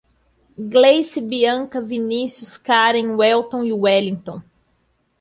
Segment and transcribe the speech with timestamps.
[0.57, 4.41] Gleice, Bianca, Vinicios, Karen, Welton e Wellinton